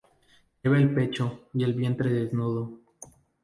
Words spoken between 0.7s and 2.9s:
el pecho y el vientre desnudo.